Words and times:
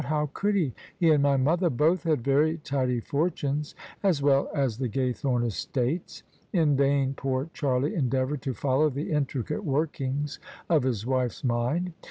How 0.05 0.31
could 0.33 0.55
he? 0.55 0.73
He 0.97 1.11
and 1.11 1.21
my 1.21 1.37
mother 1.37 1.69
both 1.69 2.01
had 2.05 2.23
very 2.23 2.57
tidy 2.63 2.99
fortunes 3.01 3.75
as 4.01 4.19
well 4.19 4.49
as 4.51 4.79
the 4.79 4.89
Gaythome 4.89 5.45
estates.^' 5.45 6.23
In 6.51 6.75
vain 6.75 7.13
poor 7.13 7.51
Charlie 7.53 7.93
endeavoured 7.93 8.41
to 8.41 8.55
follow 8.55 8.89
the 8.89 9.11
intricate 9.11 9.63
workings 9.63 10.39
of 10.67 10.81
his 10.81 11.05
wife's 11.05 11.43
mind. 11.43 11.93